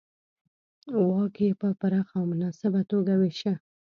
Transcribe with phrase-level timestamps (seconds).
[1.07, 3.53] واک یې په پراخه او مناسبه توګه وېشه.